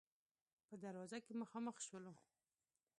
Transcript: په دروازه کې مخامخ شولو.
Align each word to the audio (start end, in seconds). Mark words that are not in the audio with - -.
په 0.67 0.75
دروازه 0.83 1.17
کې 1.25 1.33
مخامخ 1.41 1.75
شولو. 1.85 2.13